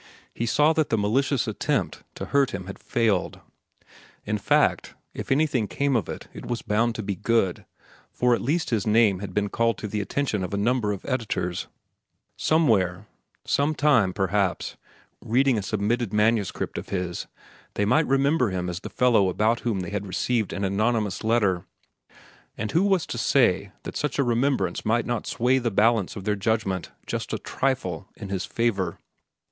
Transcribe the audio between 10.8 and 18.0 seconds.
of editors. Sometime, perhaps, reading a submitted manuscript of his, they